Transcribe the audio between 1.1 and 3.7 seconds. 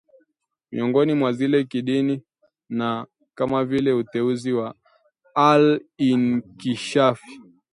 mwa zile za kidini ni kama